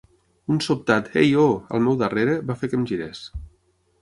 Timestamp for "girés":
2.95-3.23